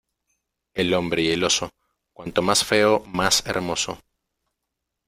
El 0.73 0.95
hombre 0.95 1.21
y 1.21 1.27
el 1.29 1.43
oso 1.43 1.69
cuanto 2.11 2.41
más 2.41 2.65
feo 2.65 3.01
más 3.05 3.45
hermoso. 3.45 3.99